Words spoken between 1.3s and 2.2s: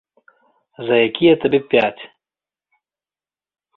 табе пяць.